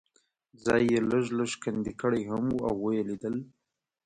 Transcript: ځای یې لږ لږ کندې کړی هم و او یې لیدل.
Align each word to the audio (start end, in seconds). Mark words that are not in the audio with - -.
ځای 0.63 0.81
یې 0.91 0.99
لږ 1.11 1.25
لږ 1.37 1.51
کندې 1.63 1.91
کړی 2.01 2.21
هم 2.31 2.45
و 2.55 2.59
او 2.69 2.75
یې 2.95 3.03
لیدل. 3.09 3.35